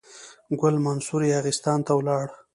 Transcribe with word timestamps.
ګل 0.59 0.75
منصور 0.85 1.21
یاغستان 1.33 1.79
ته 1.85 1.91
ولاړ. 1.97 2.27